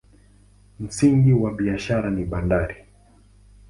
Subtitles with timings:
[0.79, 2.75] Msingi wa biashara ni bandari.